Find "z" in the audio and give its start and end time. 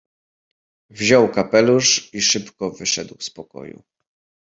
3.19-3.29